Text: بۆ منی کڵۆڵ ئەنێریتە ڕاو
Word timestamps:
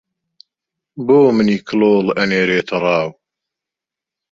بۆ 1.05 1.19
منی 1.35 1.57
کڵۆڵ 1.67 2.05
ئەنێریتە 2.17 2.77
ڕاو 2.83 3.09